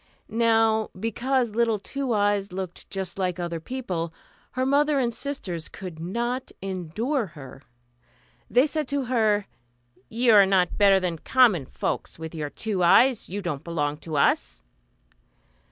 Now 0.27 0.89
because 0.99 1.51
little 1.53 1.77
Two 1.77 2.11
Eyes 2.11 2.51
looked 2.51 2.89
just 2.89 3.19
like 3.19 3.39
other 3.39 3.59
people, 3.59 4.11
her 4.53 4.65
mother 4.65 4.97
and 4.97 5.13
sisters 5.13 5.69
could 5.69 5.99
not 5.99 6.51
endure 6.59 7.27
her. 7.27 7.61
They 8.49 8.65
said 8.65 8.87
to 8.87 9.05
her, 9.05 9.45
"You 10.09 10.33
are 10.33 10.47
not 10.47 10.75
better 10.79 10.99
than 10.99 11.19
common 11.19 11.67
folks, 11.67 12.17
with 12.17 12.33
your 12.33 12.49
two 12.49 12.81
eyes; 12.83 13.29
you 13.29 13.43
don't 13.43 13.63
belong 13.63 13.97
to 13.97 14.17
us." 14.17 14.63